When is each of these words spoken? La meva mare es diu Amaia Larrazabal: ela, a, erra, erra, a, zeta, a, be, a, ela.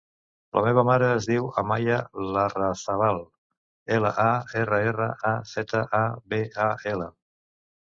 La 0.57 0.61
meva 0.67 0.83
mare 0.85 1.09
es 1.17 1.27
diu 1.31 1.49
Amaia 1.61 1.97
Larrazabal: 2.37 3.21
ela, 3.99 4.13
a, 4.25 4.27
erra, 4.65 4.81
erra, 4.95 5.13
a, 5.35 5.37
zeta, 5.53 5.85
a, 6.01 6.03
be, 6.35 6.43
a, 6.69 6.73
ela. 6.97 7.13